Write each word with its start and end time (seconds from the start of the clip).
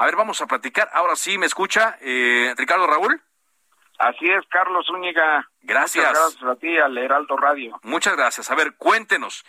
A 0.00 0.06
ver, 0.06 0.16
vamos 0.16 0.40
a 0.40 0.46
platicar. 0.46 0.88
Ahora 0.94 1.14
sí, 1.14 1.36
¿me 1.36 1.44
escucha 1.44 1.98
eh, 2.00 2.54
Ricardo 2.56 2.86
Raúl? 2.86 3.20
Así 3.98 4.24
es, 4.24 4.46
Carlos 4.48 4.86
Zúñiga. 4.86 5.46
Gracias. 5.60 6.06
Muchas 6.06 6.22
gracias 6.22 6.50
a 6.50 6.56
ti, 6.56 6.78
al 6.78 6.96
Heraldo 6.96 7.36
Radio. 7.36 7.78
Muchas 7.82 8.16
gracias. 8.16 8.50
A 8.50 8.54
ver, 8.54 8.76
cuéntenos. 8.76 9.44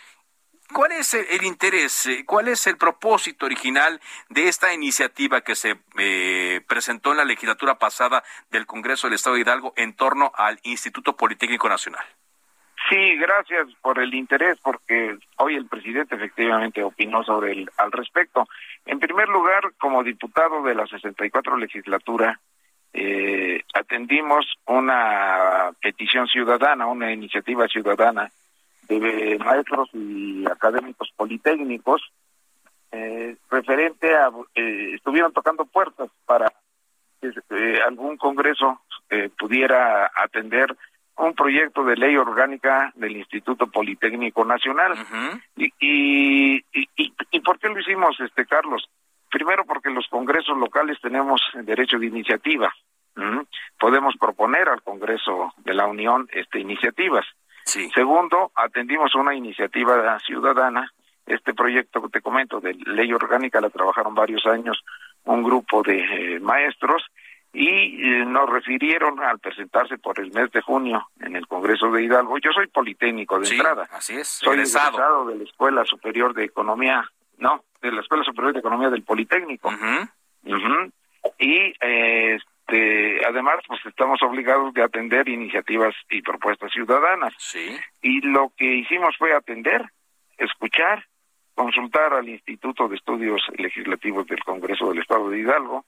¿Cuál 0.74 0.92
es 0.92 1.14
el 1.14 1.42
interés, 1.44 2.04
eh, 2.04 2.24
cuál 2.26 2.48
es 2.48 2.66
el 2.66 2.76
propósito 2.76 3.46
original 3.46 3.98
de 4.28 4.48
esta 4.48 4.74
iniciativa 4.74 5.40
que 5.40 5.54
se 5.54 5.80
eh, 5.96 6.60
presentó 6.68 7.12
en 7.12 7.16
la 7.16 7.24
legislatura 7.24 7.78
pasada 7.78 8.22
del 8.50 8.66
Congreso 8.66 9.06
del 9.06 9.14
Estado 9.14 9.36
de 9.36 9.42
Hidalgo 9.42 9.72
en 9.76 9.96
torno 9.96 10.32
al 10.34 10.60
Instituto 10.64 11.16
Politécnico 11.16 11.70
Nacional? 11.70 12.04
Sí, 12.92 13.16
gracias 13.16 13.68
por 13.80 13.98
el 13.98 14.12
interés, 14.12 14.58
porque 14.62 15.16
hoy 15.38 15.56
el 15.56 15.64
presidente 15.64 16.14
efectivamente 16.14 16.82
opinó 16.82 17.24
sobre 17.24 17.52
el 17.52 17.70
al 17.78 17.90
respecto. 17.90 18.46
En 18.84 19.00
primer 19.00 19.30
lugar, 19.30 19.62
como 19.80 20.04
diputado 20.04 20.62
de 20.62 20.74
la 20.74 20.86
64 20.86 21.56
legislatura, 21.56 22.38
eh, 22.92 23.62
atendimos 23.72 24.44
una 24.66 25.70
petición 25.80 26.26
ciudadana, 26.26 26.86
una 26.86 27.10
iniciativa 27.10 27.66
ciudadana 27.66 28.30
de 28.88 29.38
maestros 29.42 29.88
y 29.94 30.44
académicos 30.44 31.10
politécnicos 31.16 32.02
eh, 32.90 33.36
referente 33.50 34.14
a 34.14 34.28
eh, 34.54 34.90
estuvieron 34.96 35.32
tocando 35.32 35.64
puertas 35.64 36.10
para 36.26 36.52
que 37.22 37.28
eh, 37.28 37.80
algún 37.86 38.18
congreso 38.18 38.82
eh, 39.08 39.30
pudiera 39.38 40.10
atender 40.14 40.76
un 41.16 41.34
proyecto 41.34 41.84
de 41.84 41.96
ley 41.96 42.16
orgánica 42.16 42.92
del 42.94 43.16
Instituto 43.16 43.66
Politécnico 43.66 44.44
Nacional. 44.44 44.94
Y, 45.56 45.72
y, 45.80 46.64
y, 46.72 47.12
y 47.30 47.40
por 47.40 47.58
qué 47.58 47.68
lo 47.68 47.78
hicimos 47.78 48.18
este 48.20 48.46
Carlos 48.46 48.88
primero 49.30 49.64
porque 49.64 49.88
los 49.88 50.06
congresos 50.08 50.58
locales 50.58 50.98
tenemos 51.00 51.40
derecho 51.54 51.98
de 51.98 52.06
iniciativa 52.06 52.70
podemos 53.78 54.14
proponer 54.16 54.68
al 54.68 54.82
Congreso 54.82 55.52
de 55.58 55.74
la 55.74 55.86
Unión 55.86 56.28
este 56.32 56.60
iniciativas. 56.60 57.26
Segundo, 57.64 58.50
atendimos 58.54 59.14
una 59.14 59.34
iniciativa 59.34 60.18
ciudadana. 60.20 60.90
Este 61.26 61.54
proyecto 61.54 62.02
que 62.02 62.08
te 62.08 62.20
comento 62.20 62.60
de 62.60 62.74
ley 62.74 63.12
orgánica 63.12 63.60
la 63.60 63.70
trabajaron 63.70 64.14
varios 64.14 64.44
años 64.46 64.82
un 65.24 65.42
grupo 65.42 65.82
de 65.82 65.98
eh, 66.00 66.40
maestros 66.40 67.04
y 67.52 67.68
eh, 67.68 68.24
nos 68.24 68.48
refirieron 68.48 69.20
al 69.20 69.38
presentarse 69.38 69.98
por 69.98 70.18
el 70.18 70.32
mes 70.32 70.50
de 70.52 70.62
junio 70.62 71.08
en 71.20 71.36
el 71.36 71.46
Congreso 71.46 71.90
de 71.90 72.02
Hidalgo. 72.02 72.38
Yo 72.38 72.50
soy 72.52 72.66
politécnico 72.68 73.38
de 73.38 73.48
entrada. 73.48 73.88
Así 73.92 74.14
es. 74.14 74.28
Soy 74.28 74.54
egresado. 74.54 75.26
de 75.26 75.36
la 75.36 75.44
Escuela 75.44 75.84
Superior 75.84 76.32
de 76.34 76.44
Economía, 76.44 77.04
no, 77.38 77.64
de 77.80 77.92
la 77.92 78.00
Escuela 78.00 78.24
Superior 78.24 78.54
de 78.54 78.60
Economía 78.60 78.90
del 78.90 79.02
Politécnico. 79.02 79.70
Y 81.38 81.74
eh, 81.80 82.38
este, 82.72 83.26
además, 83.26 83.56
pues 83.66 83.80
estamos 83.84 84.22
obligados 84.22 84.72
de 84.72 84.82
atender 84.82 85.28
iniciativas 85.28 85.94
y 86.10 86.22
propuestas 86.22 86.72
ciudadanas. 86.72 87.34
Sí. 87.38 87.76
Y 88.00 88.20
lo 88.22 88.52
que 88.56 88.64
hicimos 88.64 89.14
fue 89.18 89.34
atender, 89.34 89.84
escuchar, 90.38 91.04
consultar 91.54 92.14
al 92.14 92.28
Instituto 92.28 92.88
de 92.88 92.96
Estudios 92.96 93.42
Legislativos 93.56 94.26
del 94.26 94.42
Congreso 94.42 94.88
del 94.88 95.00
Estado 95.00 95.28
de 95.28 95.40
Hidalgo, 95.40 95.84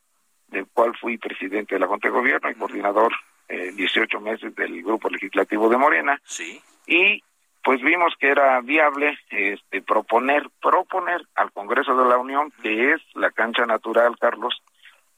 del 0.48 0.66
cual 0.66 0.96
fui 1.00 1.18
presidente 1.18 1.74
de 1.74 1.80
la 1.80 1.86
Junta 1.86 2.08
de 2.08 2.14
Gobierno 2.14 2.50
y 2.50 2.54
coordinador 2.54 3.12
eh, 3.48 3.72
18 3.74 4.20
meses 4.20 4.54
del 4.54 4.82
Grupo 4.82 5.08
Legislativo 5.08 5.68
de 5.68 5.76
Morena. 5.76 6.20
Sí. 6.24 6.60
Y 6.86 7.22
pues 7.62 7.80
vimos 7.80 8.14
que 8.18 8.28
era 8.28 8.60
viable 8.60 9.18
este, 9.30 9.80
proponer, 9.82 10.48
proponer 10.60 11.26
al 11.34 11.50
Congreso 11.52 11.96
de 11.96 12.08
la 12.08 12.18
Unión, 12.18 12.52
que 12.62 12.92
es 12.92 13.00
la 13.14 13.30
cancha 13.30 13.64
natural, 13.64 14.18
Carlos, 14.18 14.62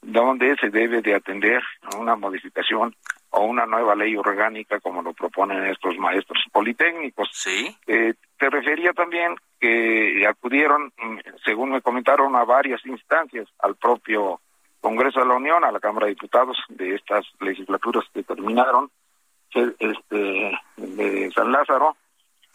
donde 0.01 0.55
se 0.55 0.69
debe 0.69 1.01
de 1.01 1.15
atender 1.15 1.61
una 1.97 2.15
modificación 2.15 2.95
o 3.31 3.41
una 3.41 3.65
nueva 3.65 3.95
ley 3.95 4.15
orgánica 4.15 4.79
como 4.79 5.01
lo 5.01 5.13
proponen 5.13 5.65
estos 5.65 5.97
maestros 5.97 6.43
politécnicos. 6.51 7.29
Sí. 7.33 7.75
Eh, 7.85 8.13
te 8.37 8.49
refería 8.49 8.93
también 8.93 9.35
que 9.59 10.25
acudieron, 10.27 10.93
mm, 10.97 11.17
según 11.43 11.71
me 11.71 11.81
comentaron, 11.81 12.35
a 12.35 12.45
varias 12.45 12.85
instancias, 12.85 13.47
al 13.59 13.75
propio 13.75 14.39
Congreso 14.81 15.19
de 15.19 15.25
la 15.25 15.35
Unión, 15.35 15.63
a 15.63 15.71
la 15.71 15.79
Cámara 15.79 16.05
de 16.05 16.13
Diputados 16.13 16.57
de 16.69 16.95
estas 16.95 17.25
legislaturas 17.39 18.05
que 18.13 18.23
terminaron, 18.23 18.89
este, 19.53 20.59
de 20.77 21.31
San 21.33 21.51
Lázaro, 21.51 21.95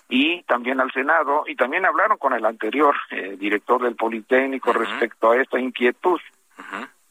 y 0.08 0.42
también 0.42 0.80
al 0.80 0.92
Senado, 0.92 1.44
y 1.46 1.56
también 1.56 1.86
hablaron 1.86 2.18
con 2.18 2.34
el 2.34 2.44
anterior 2.44 2.94
eh, 3.10 3.36
director 3.38 3.82
del 3.82 3.96
Politécnico 3.96 4.72
respecto 4.72 5.30
a 5.30 5.40
esta 5.40 5.58
inquietud. 5.58 6.20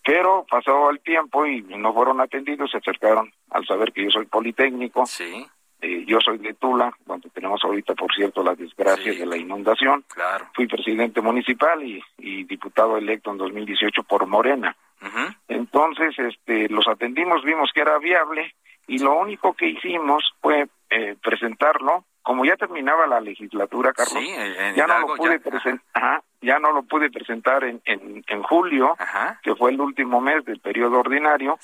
Pero 0.03 0.45
pasó 0.49 0.89
el 0.89 0.99
tiempo 0.99 1.45
y 1.45 1.61
no 1.61 1.93
fueron 1.93 2.22
atendidos, 2.22 2.72
se 2.72 2.78
acercaron 2.78 3.31
al 3.51 3.66
saber 3.66 3.91
que 3.91 4.03
yo 4.03 4.09
soy 4.09 4.25
politécnico. 4.25 5.05
Sí. 5.05 5.45
Eh, 5.81 6.05
yo 6.05 6.19
soy 6.19 6.38
de 6.38 6.53
Tula, 6.53 6.91
donde 7.05 7.29
tenemos 7.29 7.59
ahorita, 7.63 7.95
por 7.95 8.13
cierto, 8.13 8.43
la 8.43 8.55
desgracia 8.55 9.13
de 9.13 9.25
la 9.25 9.38
inundación. 9.38 10.03
Claro. 10.07 10.47
Fui 10.53 10.67
presidente 10.67 11.22
municipal 11.22 11.83
y, 11.83 12.01
y 12.19 12.43
diputado 12.43 12.97
electo 12.97 13.31
en 13.31 13.38
2018 13.38 14.03
por 14.03 14.28
Morena. 14.28 14.75
Entonces, 15.74 16.18
este, 16.20 16.68
los 16.70 16.88
atendimos, 16.88 17.44
vimos 17.44 17.72
que 17.74 17.82
era 17.82 17.98
viable 17.98 18.54
y 18.88 19.00
lo 19.00 19.14
único 19.14 19.54
que 19.54 19.68
hicimos 19.68 20.34
fue 20.42 20.68
eh, 20.90 21.16
presentarlo. 21.22 22.04
Como 22.24 22.46
ya 22.46 22.56
terminaba 22.56 23.08
la 23.08 23.20
legislatura, 23.20 23.94
Carlos, 23.94 24.24
ya 24.76 24.86
no 24.86 25.00
lo 25.00 25.16
pude 25.16 25.40
presentar, 25.40 26.22
ya 26.40 26.59
no 26.59 26.72
lo 26.72 26.84
pude 26.84 27.09
presentar 27.09 27.64
en, 27.64 27.82
en, 27.86 28.24
en 28.28 28.44
julio, 28.44 28.96
que 29.42 29.56
fue 29.56 29.72
el 29.72 29.82
último 29.82 30.22
mes 30.22 30.46
del 30.46 30.59
periodo 30.59 31.00
ordinario, 31.00 31.58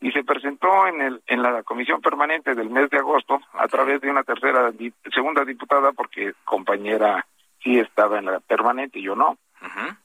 y 0.00 0.12
se 0.12 0.22
presentó 0.22 0.86
en 0.86 1.00
el 1.00 1.22
en 1.26 1.42
la 1.42 1.64
comisión 1.64 2.00
permanente 2.00 2.54
del 2.54 2.70
mes 2.70 2.90
de 2.90 2.98
agosto 2.98 3.40
a 3.54 3.66
través 3.66 4.00
de 4.02 4.10
una 4.10 4.22
tercera 4.22 4.70
segunda 5.12 5.44
diputada 5.44 5.90
porque 5.90 6.34
compañera 6.44 7.26
sí 7.60 7.80
estaba 7.80 8.20
en 8.20 8.26
la 8.26 8.38
permanente 8.38 9.00
y 9.00 9.02
yo 9.02 9.16
no. 9.16 9.36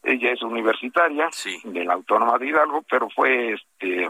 Ella 0.04 0.32
es 0.32 0.42
universitaria 0.42 1.30
de 1.64 1.84
la 1.86 1.94
Autónoma 1.94 2.38
de 2.38 2.48
Hidalgo, 2.48 2.84
pero 2.90 3.10
fue 3.10 3.54
este 3.54 4.10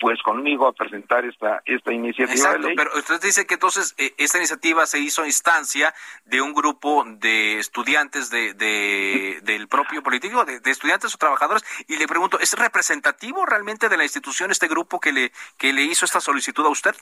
pues 0.00 0.22
conmigo 0.22 0.68
a 0.68 0.72
presentar 0.72 1.24
esta 1.24 1.60
esta 1.64 1.92
iniciativa 1.92 2.32
Exacto, 2.32 2.58
de 2.60 2.68
ley. 2.68 2.76
pero 2.76 2.90
usted 2.96 3.20
dice 3.20 3.46
que 3.46 3.54
entonces 3.54 3.94
eh, 3.98 4.14
esta 4.16 4.38
iniciativa 4.38 4.86
se 4.86 5.00
hizo 5.00 5.22
a 5.22 5.26
instancia 5.26 5.92
de 6.24 6.40
un 6.40 6.52
grupo 6.52 7.04
de 7.04 7.58
estudiantes 7.58 8.30
de, 8.30 8.54
de 8.54 9.40
del 9.42 9.66
propio 9.66 10.02
político, 10.02 10.44
de, 10.44 10.60
de, 10.60 10.70
estudiantes 10.70 11.14
o 11.14 11.18
trabajadores, 11.18 11.64
y 11.88 11.96
le 11.96 12.06
pregunto, 12.06 12.38
¿es 12.38 12.56
representativo 12.56 13.44
realmente 13.44 13.88
de 13.88 13.96
la 13.96 14.04
institución 14.04 14.50
este 14.50 14.68
grupo 14.68 15.00
que 15.00 15.12
le 15.12 15.32
que 15.56 15.72
le 15.72 15.82
hizo 15.82 16.04
esta 16.04 16.20
solicitud 16.20 16.64
a 16.64 16.70
usted? 16.70 16.94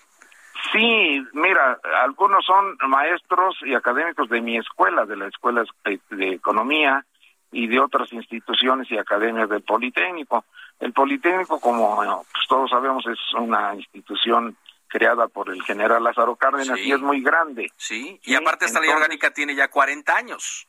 Sí, 0.72 1.22
mira, 1.32 1.78
algunos 2.02 2.44
son 2.44 2.76
maestros 2.88 3.56
y 3.62 3.74
académicos 3.74 4.28
de 4.30 4.40
mi 4.40 4.56
escuela, 4.56 5.04
de 5.04 5.16
la 5.16 5.28
Escuela 5.28 5.64
de 6.10 6.32
Economía 6.32 7.04
y 7.52 7.66
de 7.68 7.80
otras 7.80 8.12
instituciones 8.12 8.90
y 8.90 8.98
academias 8.98 9.48
del 9.48 9.62
Politécnico. 9.62 10.44
El 10.80 10.92
Politécnico, 10.92 11.60
como 11.60 11.96
pues, 12.32 12.46
todos 12.48 12.70
sabemos, 12.70 13.06
es 13.06 13.18
una 13.34 13.74
institución 13.74 14.56
creada 14.88 15.28
por 15.28 15.50
el 15.50 15.62
general 15.62 16.04
Lázaro 16.04 16.36
Cárdenas 16.36 16.78
Sí. 16.78 16.88
y 16.88 16.92
es 16.92 17.00
muy 17.00 17.22
grande. 17.22 17.70
Sí, 17.76 18.20
y 18.24 18.34
aparte 18.34 18.66
esta 18.66 18.80
ley 18.80 18.90
orgánica 18.90 19.30
tiene 19.30 19.54
ya 19.54 19.68
40 19.68 20.16
años. 20.16 20.68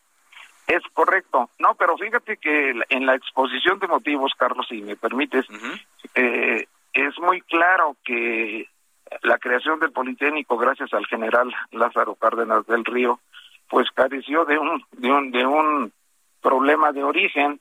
Es 0.67 0.81
correcto. 0.93 1.49
No, 1.59 1.75
pero 1.75 1.97
fíjate 1.97 2.37
que 2.37 2.73
en 2.89 3.05
la 3.05 3.15
exposición 3.15 3.79
de 3.79 3.87
motivos, 3.87 4.33
Carlos, 4.37 4.65
si 4.67 4.81
me 4.81 4.97
permites, 4.97 5.45
eh, 6.15 6.67
es 6.93 7.19
muy 7.19 7.41
claro 7.41 7.95
que 8.03 8.67
la 9.21 9.37
creación 9.37 9.79
del 9.79 9.91
Politécnico, 9.93 10.57
gracias 10.57 10.93
al 10.93 11.05
general 11.05 11.53
Lázaro 11.71 12.15
Cárdenas 12.15 12.65
del 12.67 12.83
Río, 12.83 13.19
pues 13.69 13.89
careció 13.91 14.43
de 14.45 14.57
un 14.57 14.83
de 14.91 15.09
un 15.11 15.31
de 15.31 15.45
un 15.45 15.93
problema 16.47 16.93
de 16.93 17.03
origen 17.03 17.59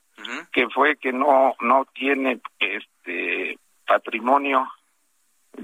que 0.51 0.69
fue 0.69 0.95
que 0.95 1.11
no 1.11 1.55
no 1.59 1.85
tiene 1.93 2.39
este 2.57 3.59
patrimonio 3.85 4.65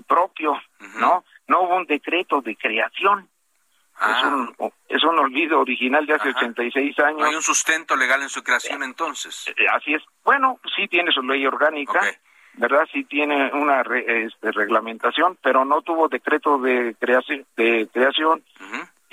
propio, 0.08 0.60
¿no? 1.00 1.24
No 1.48 1.62
hubo 1.62 1.78
un 1.78 1.86
decreto 1.86 2.42
de 2.42 2.56
creación. 2.56 3.30
Es, 4.02 4.24
un, 4.24 4.56
es 4.90 5.04
un 5.04 5.20
olvido 5.20 5.62
original 5.62 6.06
de 6.06 6.16
hace 6.16 6.30
86 6.30 7.00
años. 7.00 7.20
¿No 7.20 7.26
hay 7.28 7.36
un 7.36 7.44
sustento 7.44 7.96
legal 7.96 8.22
en 8.24 8.30
su 8.30 8.44
creación 8.44 8.82
entonces? 8.84 9.46
Eh, 9.56 9.68
así 9.72 9.94
es. 9.94 10.02
Bueno, 10.26 10.60
sí 10.76 10.88
tiene 10.88 11.12
su 11.12 11.22
ley 11.22 11.46
orgánica. 11.46 12.02
¿verdad? 12.56 12.88
Sí 12.92 13.04
tiene 13.06 13.52
una 13.54 13.82
este, 13.82 14.52
reglamentación, 14.52 15.38
pero 15.42 15.66
no 15.66 15.82
tuvo 15.82 16.08
decreto 16.08 16.60
de 16.60 16.96
creación, 17.00 17.46
de 17.56 17.88
creación 17.92 18.44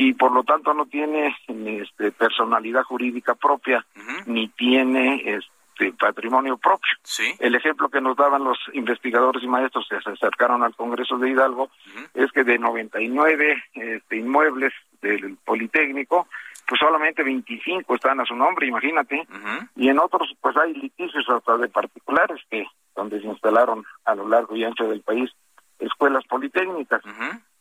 y 0.01 0.15
por 0.15 0.33
lo 0.33 0.45
tanto 0.45 0.73
no 0.73 0.87
tiene 0.87 1.37
este, 1.47 2.11
personalidad 2.13 2.85
jurídica 2.85 3.35
propia, 3.35 3.85
ni 4.25 4.49
tiene 4.49 5.23
este, 5.27 5.93
patrimonio 5.93 6.57
propio. 6.57 6.91
¿Sí? 7.03 7.35
El 7.39 7.55
ejemplo 7.55 7.91
que 7.91 8.01
nos 8.01 8.17
daban 8.17 8.43
los 8.43 8.57
investigadores 8.73 9.43
y 9.43 9.47
maestros 9.47 9.87
que 9.91 10.01
se 10.01 10.11
acercaron 10.11 10.63
al 10.63 10.75
Congreso 10.75 11.19
de 11.19 11.29
Hidalgo 11.29 11.69
es 12.15 12.33
que 12.33 12.45
de 12.45 12.59
99 12.59 13.63
este, 13.75 14.17
inmuebles 14.17 14.73
del 15.03 15.37
Politécnico, 15.45 16.29
pues 16.67 16.79
solamente 16.79 17.23
25 17.23 17.95
están 17.95 18.21
a 18.21 18.25
su 18.25 18.35
nombre, 18.35 18.69
imagínate, 18.69 19.27
y 19.77 19.91
en 19.91 19.99
otros 19.99 20.33
pues 20.41 20.57
hay 20.57 20.73
litigios 20.73 21.29
hasta 21.29 21.59
de 21.59 21.69
particulares 21.69 22.41
que 22.51 22.65
donde 22.97 23.21
se 23.21 23.27
instalaron 23.27 23.85
a 24.07 24.15
lo 24.15 24.27
largo 24.27 24.57
y 24.57 24.65
ancho 24.65 24.89
del 24.89 25.03
país 25.03 25.31
escuelas 25.79 26.25
politécnicas. 26.27 27.03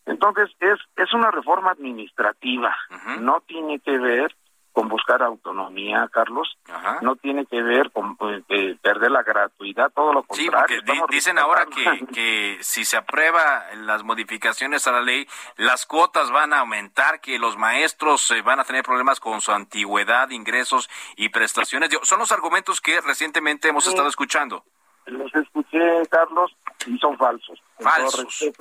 Entonces 0.10 0.50
es 0.60 0.80
es 0.96 1.14
una 1.14 1.32
reforma 1.32 1.72
administrativa, 1.72 2.76
no 3.20 3.42
tiene 3.42 3.80
que 3.80 3.98
ver 3.98 4.36
con 4.72 4.88
buscar 4.88 5.22
autonomía, 5.24 6.08
Carlos, 6.12 6.58
no 7.02 7.16
tiene 7.16 7.46
que 7.46 7.62
ver 7.62 7.92
con 7.92 8.16
pues, 8.16 8.44
perder 8.82 9.12
la 9.12 9.24
gratuidad, 9.24 9.92
todo 9.92 10.14
lo 10.14 10.24
contrario. 10.24 10.80
Sí, 10.80 10.86
porque 10.86 11.16
dicen 11.16 11.38
ahora 11.38 11.66
que, 11.66 12.06
que 12.14 12.58
si 12.62 12.86
se 12.86 12.96
aprueba 12.96 13.66
las 13.76 14.04
modificaciones 14.04 14.88
a 14.88 14.92
la 14.92 15.02
ley, 15.02 15.28
las 15.58 15.86
cuotas 15.86 16.32
van 16.32 16.54
a 16.54 16.60
aumentar, 16.60 17.20
que 17.20 17.40
los 17.40 17.58
maestros 17.58 18.32
eh, 18.32 18.42
van 18.42 18.60
a 18.60 18.64
tener 18.64 18.84
problemas 18.84 19.20
con 19.20 19.42
su 19.42 19.52
antigüedad, 19.52 20.30
ingresos 20.30 20.90
y 21.18 21.30
prestaciones. 21.30 21.90
Son 22.04 22.20
los 22.20 22.32
argumentos 22.32 22.80
que 22.80 23.02
recientemente 23.02 23.70
hemos 23.70 23.88
estado 23.88 24.08
escuchando. 24.08 24.64
Los 25.08 25.34
escuché, 25.34 26.06
Carlos, 26.10 26.56
y 26.86 26.98
son 27.00 27.18
falsos. 27.18 27.62
Falsos. 27.80 28.54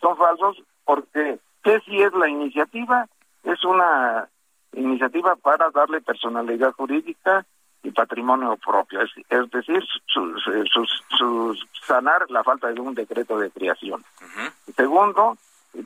Son 0.00 0.16
falsos 0.16 0.62
porque, 0.86 1.38
¿qué 1.62 1.80
si 1.80 2.00
es 2.00 2.12
la 2.14 2.28
iniciativa? 2.28 3.06
Es 3.44 3.62
una 3.64 4.28
iniciativa 4.72 5.36
para 5.36 5.70
darle 5.70 6.00
personalidad 6.00 6.72
jurídica 6.72 7.44
y 7.82 7.90
patrimonio 7.90 8.56
propio, 8.56 9.00
es, 9.02 9.50
decir, 9.50 9.84
su, 10.06 11.56
sanar 11.86 12.30
la 12.30 12.42
falta 12.42 12.72
de 12.72 12.80
un 12.80 12.94
decreto 12.94 13.38
de 13.38 13.50
creación. 13.50 14.02
Segundo, 14.74 15.36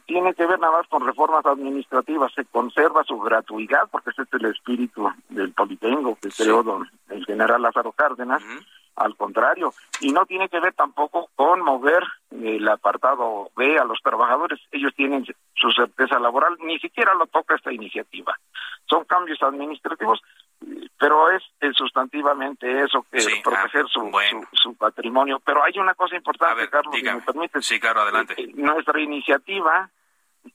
tiene 0.07 0.35
que 0.35 0.47
ver 0.47 0.59
nada 0.59 0.79
más 0.79 0.89
con 0.89 1.05
reformas 1.05 1.45
administrativas, 1.45 2.33
se 2.35 2.45
conserva 2.45 3.05
su 3.05 3.19
gratuidad, 3.19 3.89
porque 3.91 4.11
ese 4.11 4.23
es 4.23 4.33
el 4.33 4.47
espíritu 4.47 5.11
del 5.29 5.53
Politécnico 5.53 6.17
que 6.21 6.29
creó 6.31 6.63
don, 6.63 6.89
el 7.09 7.25
general 7.27 7.63
Lázaro 7.63 7.93
Cárdenas, 7.93 8.43
al 9.01 9.17
contrario, 9.17 9.73
y 10.01 10.13
no 10.13 10.27
tiene 10.27 10.51
que 10.51 10.61
ver 10.61 10.75
tampoco 10.75 11.31
con 11.35 11.63
mover 11.63 12.05
el 12.31 12.69
apartado 12.69 13.51
B 13.57 13.79
a 13.79 13.85
los 13.85 13.99
trabajadores, 14.03 14.61
ellos 14.71 14.93
tienen 14.95 15.25
su 15.55 15.71
certeza 15.73 16.19
laboral, 16.19 16.59
ni 16.61 16.79
siquiera 16.79 17.15
lo 17.15 17.27
toca 17.27 17.55
esta 17.55 17.73
iniciativa. 17.73 18.39
Son 18.85 19.05
cambios 19.05 19.43
administrativos, 19.43 20.21
pero 20.99 21.31
es, 21.31 21.43
sustantivamente 21.75 22.83
eso, 22.83 23.07
que 23.11 23.21
proteger 23.43 23.87
su, 23.89 24.11
su, 24.53 24.75
patrimonio. 24.75 25.41
Pero 25.45 25.65
hay 25.65 25.79
una 25.79 25.95
cosa 25.95 26.17
importante, 26.17 26.69
Carlos, 26.69 26.95
si 26.95 27.03
me 27.03 27.23
permite. 27.23 27.63
Sí, 27.63 27.81
claro, 27.81 28.03
adelante. 28.03 28.35
Eh, 28.37 28.53
nuestra 28.55 29.01
iniciativa 29.01 29.89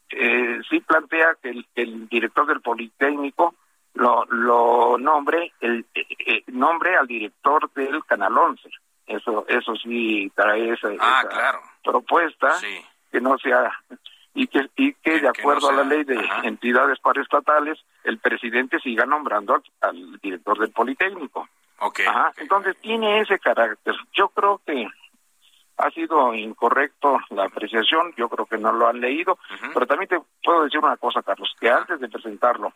eh, 0.09 0.59
sí 0.69 0.81
plantea 0.81 1.35
que 1.41 1.63
el 1.75 2.07
director 2.09 2.45
del 2.45 2.61
Politécnico 2.61 3.55
lo, 3.95 4.25
lo 4.25 4.97
nombre 4.97 5.53
el 5.61 5.85
eh, 5.95 6.05
eh, 6.25 6.43
nombre 6.47 6.95
al 6.95 7.07
director 7.07 7.71
del 7.73 8.03
canal 8.05 8.37
11 8.37 8.69
eso 9.07 9.45
eso 9.47 9.75
sí 9.75 10.31
trae 10.35 10.73
esa, 10.73 10.89
ah, 10.99 11.59
propuesta 11.83 12.53
que 13.11 13.21
no 13.21 13.37
sea 13.37 13.71
y 14.33 14.47
que 14.47 14.69
y 14.75 14.93
que, 14.95 15.21
de 15.21 15.29
acuerdo 15.29 15.69
a 15.69 15.73
la 15.73 15.83
ley 15.83 16.03
de 16.03 16.19
entidades 16.43 16.99
paraestatales 16.99 17.79
el 18.03 18.19
presidente 18.19 18.79
siga 18.79 19.05
nombrando 19.05 19.61
al, 19.81 20.19
director 20.19 20.59
del 20.59 20.71
politécnico. 20.71 21.47
Okay, 21.77 22.05
entonces 22.37 22.77
tiene 22.81 23.19
ese 23.19 23.37
carácter. 23.39 23.95
Yo 24.13 24.29
creo 24.29 24.61
que 24.65 24.87
ha 25.77 25.91
sido 25.91 26.33
incorrecto 26.33 27.19
la 27.31 27.45
apreciación, 27.45 28.13
yo 28.15 28.29
creo 28.29 28.45
que 28.45 28.57
no 28.57 28.71
lo 28.71 28.87
han 28.87 29.01
leído, 29.01 29.37
pero 29.73 29.85
también 29.85 30.07
te 30.07 30.21
puedo 30.43 30.63
decir 30.63 30.79
una 30.79 30.95
cosa, 30.97 31.21
Carlos, 31.21 31.53
que 31.59 31.69
antes 31.69 31.99
de 31.99 32.07
presentarlo 32.07 32.73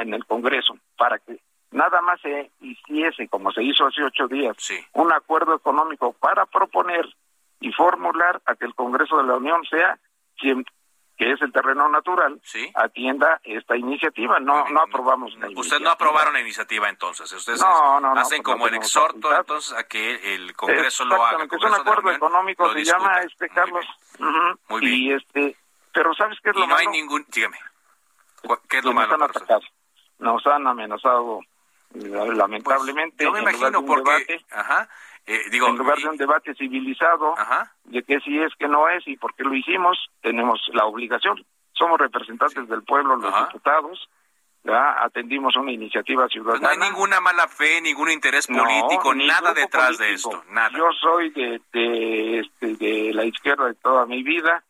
en 0.00 0.14
el 0.14 0.24
Congreso 0.26 0.76
para 0.96 1.18
que 1.18 1.38
nada 1.70 2.00
más 2.00 2.20
se 2.20 2.50
hiciese, 2.60 3.28
como 3.28 3.52
se 3.52 3.62
hizo 3.62 3.86
hace 3.86 4.02
ocho 4.02 4.28
días, 4.28 4.56
un 4.92 5.12
acuerdo 5.12 5.54
económico 5.54 6.12
para 6.12 6.46
proponer 6.46 7.06
y 7.60 7.72
formular 7.72 8.40
a 8.46 8.54
que 8.54 8.66
el 8.66 8.74
Congreso 8.74 9.16
de 9.18 9.24
la 9.24 9.36
Unión 9.36 9.64
sea 9.64 9.98
quien 10.36 10.64
que 11.16 11.30
es 11.30 11.40
el 11.42 11.52
terreno 11.52 11.88
natural, 11.88 12.40
atienda 12.74 13.40
esta 13.44 13.76
iniciativa. 13.76 14.40
No 14.40 14.68
no 14.68 14.80
aprobamos 14.80 15.32
la 15.36 15.48
Ustedes 15.54 15.80
no 15.80 15.90
aprobaron 15.90 16.34
la 16.34 16.40
iniciativa 16.40 16.88
entonces. 16.88 17.30
Ustedes 17.32 17.62
hacen 17.62 18.42
como 18.42 18.66
el 18.66 18.74
exhorto 18.74 19.34
entonces 19.34 19.78
a 19.78 19.84
que 19.84 20.34
el 20.34 20.54
Congreso 20.56 21.04
lo 21.04 21.24
haga. 21.24 21.44
es 21.44 21.52
un 21.52 21.74
acuerdo 21.74 22.10
económico, 22.10 22.72
se 22.72 22.84
llama 22.84 23.20
este 23.20 23.48
Carlos. 23.48 23.86
Muy 24.68 24.80
bien. 24.80 24.94
Y 24.94 25.12
este, 25.12 25.56
pero 25.92 26.12
¿sabes 26.14 26.38
qué 26.42 26.50
es 26.50 26.56
lo 26.56 26.64
y 26.64 26.66
no 26.66 26.76
hay 26.76 26.86
ningún, 26.88 27.24
dígame. 27.28 27.58
¿Qué 28.68 28.78
es 28.78 28.84
lo 28.84 28.92
malo? 28.92 29.16
Nos 29.16 29.36
han, 29.36 29.60
nos 30.18 30.46
han 30.46 30.66
amenazado 30.66 31.40
lamentablemente. 31.94 33.16
Pues, 33.16 33.26
yo 33.26 33.32
me 33.32 33.40
imagino 33.40 33.84
porque, 33.84 34.40
ajá, 34.50 34.88
eh, 35.26 35.40
digo, 35.50 35.68
en 35.68 35.76
lugar 35.76 35.98
de 35.98 36.08
un 36.08 36.16
debate 36.16 36.54
civilizado 36.54 37.34
de 37.84 38.02
que 38.02 38.20
si 38.20 38.38
es 38.38 38.52
que 38.58 38.68
no 38.68 38.88
es 38.88 39.06
y 39.06 39.16
por 39.16 39.34
qué 39.34 39.44
lo 39.44 39.54
hicimos, 39.54 39.96
tenemos 40.20 40.60
la 40.72 40.84
obligación. 40.84 41.44
Somos 41.72 41.98
representantes 41.98 42.68
del 42.68 42.82
pueblo, 42.82 43.16
los 43.16 43.34
diputados, 43.46 44.08
¿ya? 44.64 45.02
atendimos 45.02 45.56
una 45.56 45.72
iniciativa 45.72 46.28
ciudadana. 46.28 46.60
Pues 46.60 46.78
no 46.78 46.84
hay 46.84 46.90
ninguna 46.90 47.20
mala 47.20 47.48
fe, 47.48 47.80
ningún 47.80 48.10
interés 48.10 48.46
político, 48.46 49.14
nada 49.14 49.54
detrás 49.54 49.98
de 49.98 50.12
esto, 50.12 50.44
nada. 50.50 50.76
Yo 50.76 50.88
soy 51.00 51.30
de, 51.30 51.60
de, 51.72 52.40
este, 52.40 52.74
de 52.76 53.12
la 53.14 53.24
izquierda 53.24 53.66
de 53.66 53.74
toda 53.74 54.06
mi 54.06 54.22
vida, 54.22 54.62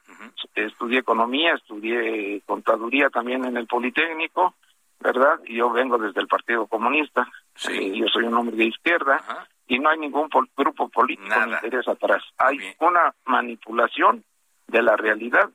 estudié 0.54 1.00
economía, 1.00 1.54
estudié 1.54 2.40
contaduría 2.46 3.10
también 3.10 3.44
en 3.44 3.56
el 3.56 3.66
Politécnico, 3.66 4.54
¿verdad? 5.00 5.40
Y 5.46 5.56
yo 5.56 5.70
vengo 5.70 5.98
desde 5.98 6.20
el 6.20 6.28
Partido 6.28 6.66
Comunista, 6.66 7.28
sí. 7.54 7.72
Eh, 7.72 7.98
yo 7.98 8.08
soy 8.08 8.24
un 8.24 8.34
hombre 8.34 8.56
de 8.56 8.64
izquierda, 8.64 9.20
y 9.66 9.78
no 9.78 9.88
hay 9.88 9.98
ningún 9.98 10.28
grupo 10.56 10.88
político 10.88 11.28
que 11.28 11.46
me 11.46 11.54
interesa 11.54 11.92
atrás. 11.92 12.22
Hay 12.38 12.58
una 12.80 13.14
manipulación 13.24 14.24
de 14.66 14.82
la 14.82 14.96
realidad, 14.96 15.50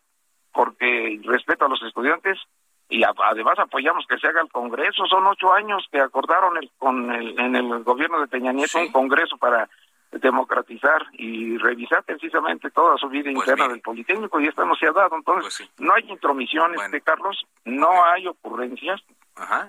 porque 0.52 1.20
respeto 1.24 1.66
a 1.66 1.70
los 1.70 1.82
estudiantes 1.84 2.40
y 2.90 3.04
además 3.04 3.60
apoyamos 3.60 4.06
que 4.08 4.18
se 4.18 4.28
haga 4.28 4.42
el 4.42 4.50
Congreso. 4.50 5.06
Son 5.06 5.26
ocho 5.28 5.54
años 5.54 5.88
que 5.92 6.00
acordaron 6.00 6.58
el, 6.58 6.72
con 6.78 7.12
el, 7.12 7.40
en 7.40 7.56
el 7.56 7.84
gobierno 7.84 8.20
de 8.20 8.28
Peña 8.28 8.52
Nieto 8.52 8.80
un 8.80 8.92
Congreso 8.92 9.38
para 9.38 9.70
democratizar 10.12 11.06
y 11.14 11.58
revisar 11.58 12.04
precisamente 12.04 12.72
toda 12.72 12.98
su 12.98 13.08
vida 13.10 13.32
pues 13.34 13.48
interna 13.48 13.68
del 13.68 13.82
Politécnico 13.82 14.40
y 14.40 14.48
esto 14.48 14.66
no 14.66 14.76
se 14.76 14.88
ha 14.88 14.92
dado. 14.92 15.16
Entonces, 15.16 15.56
pues 15.58 15.80
no 15.80 15.94
hay 15.94 16.10
intromisiones 16.10 16.92
de 16.92 17.02
Carlos, 17.02 17.46
no 17.66 18.04
hay 18.06 18.28
ocurrencias 18.28 19.02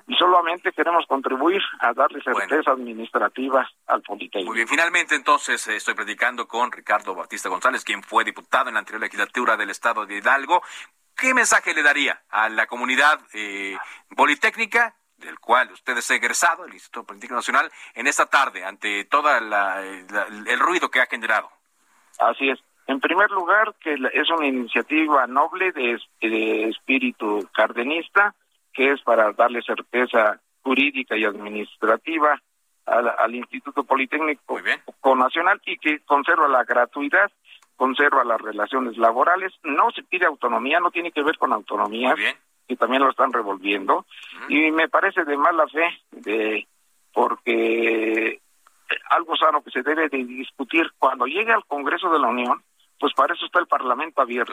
y 0.06 0.14
solamente 0.16 0.72
queremos 0.72 1.06
contribuir 1.06 1.62
a 1.80 1.92
darle 1.92 2.20
certeza 2.22 2.72
administrativa 2.72 3.68
al 3.86 4.02
Politécnico. 4.02 4.50
Muy 4.50 4.56
bien, 4.56 4.68
finalmente 4.68 5.14
entonces 5.14 5.66
eh, 5.68 5.76
estoy 5.76 5.94
predicando 5.94 6.48
con 6.48 6.72
Ricardo 6.72 7.14
Batista 7.14 7.48
González, 7.48 7.84
quien 7.84 8.02
fue 8.02 8.24
diputado 8.24 8.68
en 8.68 8.74
la 8.74 8.80
anterior 8.80 9.02
legislatura 9.02 9.56
del 9.56 9.70
Estado 9.70 10.06
de 10.06 10.18
Hidalgo. 10.18 10.62
¿Qué 11.16 11.34
mensaje 11.34 11.74
le 11.74 11.82
daría 11.82 12.22
a 12.30 12.48
la 12.48 12.66
comunidad 12.66 13.20
eh, 13.34 13.76
politécnica 14.16 14.96
del 15.20 15.38
cual 15.38 15.70
usted 15.72 15.96
es 15.96 16.10
egresado, 16.10 16.64
el 16.64 16.74
Instituto 16.74 17.06
Político 17.06 17.34
Nacional, 17.34 17.70
en 17.94 18.06
esta 18.06 18.26
tarde, 18.26 18.64
ante 18.64 19.04
todo 19.04 19.28
el 19.36 20.58
ruido 20.58 20.90
que 20.90 21.00
ha 21.00 21.06
generado? 21.06 21.50
Así 22.18 22.48
es. 22.50 22.58
En 22.86 22.98
primer 22.98 23.30
lugar, 23.30 23.74
que 23.80 23.94
es 23.94 24.30
una 24.30 24.46
iniciativa 24.46 25.26
noble 25.28 25.70
de, 25.70 26.68
espíritu 26.68 27.48
cardenista, 27.54 28.34
que 28.72 28.90
es 28.92 29.00
para 29.02 29.32
darle 29.32 29.62
certeza 29.62 30.40
jurídica 30.62 31.16
y 31.16 31.24
administrativa 31.24 32.40
al, 32.86 33.34
Instituto 33.34 33.84
Politécnico 33.84 34.60
Nacional 35.16 35.60
y 35.66 35.78
que 35.78 36.00
conserva 36.00 36.48
la 36.48 36.64
gratuidad, 36.64 37.30
conserva 37.76 38.24
las 38.24 38.40
relaciones 38.40 38.96
laborales, 38.96 39.52
no 39.62 39.92
se 39.92 40.02
pide 40.02 40.26
autonomía, 40.26 40.80
no 40.80 40.90
tiene 40.90 41.12
que 41.12 41.22
ver 41.22 41.38
con 41.38 41.52
autonomía, 41.52 42.16
y 42.70 42.76
también 42.76 43.02
lo 43.02 43.10
están 43.10 43.32
revolviendo. 43.32 44.06
Y 44.48 44.70
me 44.70 44.88
parece 44.88 45.24
de 45.24 45.36
mala 45.36 45.66
fe, 45.66 45.88
de 46.12 46.66
porque 47.12 48.40
algo 49.10 49.36
sano 49.36 49.62
que 49.62 49.70
se 49.70 49.82
debe 49.82 50.08
de 50.08 50.24
discutir 50.24 50.92
cuando 50.98 51.26
llegue 51.26 51.52
al 51.52 51.64
Congreso 51.66 52.10
de 52.10 52.20
la 52.20 52.28
Unión, 52.28 52.62
pues 52.98 53.12
para 53.14 53.34
eso 53.34 53.44
está 53.46 53.58
el 53.58 53.66
Parlamento 53.66 54.22
abierto. 54.22 54.52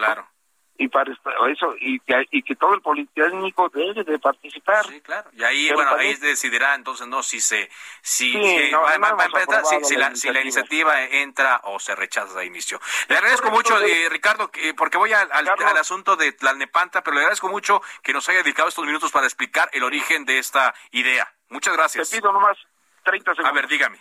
Y 0.78 0.88
para 0.88 1.12
eso 1.12 1.76
y 1.80 2.00
que, 2.00 2.28
y 2.32 2.44
que 2.44 2.56
todo 2.56 2.74
el 2.74 2.82
politécnico 2.82 3.70
debe 3.70 4.04
de 4.04 4.20
participar. 4.20 4.86
Sí, 4.86 5.02
claro. 5.02 5.30
Y 5.34 5.44
ahí 5.44 5.72
bueno, 5.74 5.92
ahí 5.98 6.16
decidirá 6.16 6.76
entonces 6.76 7.08
no 7.08 7.24
si 7.24 7.40
se 7.40 7.70
si 8.02 8.34
si, 8.34 9.96
la, 9.96 10.16
si, 10.16 10.30
la, 10.32 10.42
iniciativa 10.42 11.04
entra 11.04 11.62
o 11.64 11.80
se 11.80 11.96
rechaza 11.96 12.40
de 12.40 12.46
inicio. 12.46 12.80
Le 13.10 13.18
agradezco 13.18 13.50
mucho 13.50 13.80
eh, 13.82 14.08
Ricardo 14.10 14.52
porque 14.76 14.98
voy 14.98 15.14
al, 15.14 15.32
al, 15.32 15.78
asunto 15.78 16.16
de 16.16 16.32
Tlalnepanta, 16.32 17.04
pero 17.04 17.16
le 17.16 17.22
agradezco 17.22 17.50
mucho 17.50 17.82
que 18.04 18.14
nos 18.14 18.28
haya 18.30 18.44
dedicado 18.44 18.70
estos 18.70 18.86
minutos 18.86 19.12
para 19.12 19.26
explicar 19.26 19.70
el 19.74 19.84
origen 19.84 20.26
de 20.26 20.38
esta 20.38 20.74
idea. 20.92 21.32
Muchas 21.50 21.76
gracias. 21.76 22.10
Te 22.10 22.18
pido 22.18 22.32
nomás 22.32 22.58
30 23.04 23.32
segundos. 23.32 23.52
A 23.52 23.56
ver, 23.56 23.68
dígame. 23.68 24.00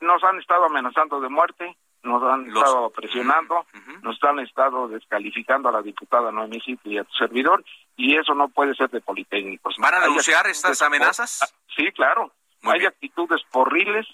Nos 0.00 0.22
han 0.24 0.38
estado 0.38 0.64
amenazando 0.64 1.20
de 1.20 1.28
muerte 1.28 1.76
nos 2.08 2.22
han 2.22 2.46
estado 2.46 2.90
presionando, 2.90 3.66
nos 4.02 4.18
han 4.24 4.40
estado 4.40 4.88
descalificando 4.88 5.68
a 5.68 5.72
la 5.72 5.82
diputada 5.82 6.32
Noemí 6.32 6.58
y 6.84 6.98
a 6.98 7.04
tu 7.04 7.12
servidor, 7.14 7.64
y 7.96 8.16
eso 8.16 8.34
no 8.34 8.48
puede 8.48 8.74
ser 8.74 8.90
de 8.90 9.00
Politécnicos. 9.00 9.76
¿Van 9.78 9.94
a 9.94 10.00
denunciar 10.00 10.46
estas 10.46 10.80
amenazas? 10.82 11.40
Ah, 11.42 11.46
sí, 11.76 11.90
claro. 11.92 12.32
Hay 12.62 12.84
actitudes 12.86 13.42
porriles. 13.52 14.06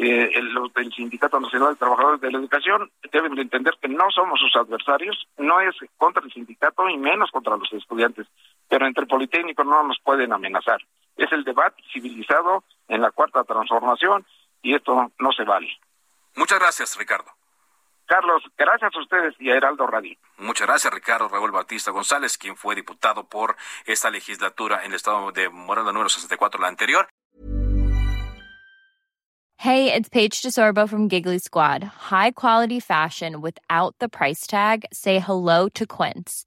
Eh, 0.00 0.30
los 0.42 0.72
del 0.74 0.92
Sindicato 0.92 1.40
Nacional 1.40 1.70
de 1.70 1.80
Trabajadores 1.80 2.20
de 2.20 2.30
la 2.30 2.38
Educación 2.38 2.88
deben 3.10 3.34
de 3.34 3.42
entender 3.42 3.74
que 3.82 3.88
no 3.88 4.08
somos 4.14 4.38
sus 4.38 4.54
adversarios, 4.54 5.26
no 5.38 5.60
es 5.60 5.74
contra 5.96 6.22
el 6.22 6.32
sindicato 6.32 6.88
y 6.88 6.96
menos 6.96 7.32
contra 7.32 7.56
los 7.56 7.72
estudiantes, 7.72 8.28
pero 8.68 8.86
entre 8.86 9.06
Politécnicos 9.06 9.66
no 9.66 9.82
nos 9.82 9.98
pueden 9.98 10.32
amenazar. 10.32 10.80
Es 11.16 11.32
el 11.32 11.42
debate 11.42 11.82
civilizado 11.92 12.62
en 12.86 13.02
la 13.02 13.10
cuarta 13.10 13.42
transformación 13.42 14.24
y 14.62 14.76
esto 14.76 15.10
no 15.18 15.32
se 15.32 15.42
vale. 15.42 15.68
Muchas 16.38 16.60
gracias, 16.60 16.96
Ricardo. 16.96 17.30
Carlos, 18.06 18.42
gracias 18.56 18.94
a 18.94 19.00
ustedes 19.00 19.34
y 19.40 19.50
a 19.50 19.56
Heraldo 19.56 19.86
Radio. 19.86 20.16
Muchas 20.38 20.68
gracias, 20.68 20.94
Ricardo 20.94 21.28
Raúl 21.28 21.50
Batista 21.50 21.90
González, 21.90 22.38
quien 22.38 22.56
fue 22.56 22.76
diputado 22.76 23.28
por 23.28 23.56
esta 23.84 24.08
legislatura 24.08 24.84
en 24.84 24.92
el 24.92 24.94
estado 24.94 25.32
de 25.32 25.48
Morena 25.50 25.92
número 25.92 26.08
64, 26.08 26.60
la 26.60 26.68
anterior. 26.68 27.08
Hey, 29.58 29.92
it's 29.92 30.08
Paige 30.08 30.40
DeSorbo 30.40 30.88
from 30.88 31.08
Giggly 31.08 31.40
Squad. 31.40 31.82
High 31.82 32.30
quality 32.30 32.78
fashion 32.78 33.40
without 33.40 33.96
the 33.98 34.08
price 34.08 34.46
tag. 34.46 34.84
Say 34.92 35.18
hello 35.18 35.68
to 35.70 35.84
Quince. 35.84 36.46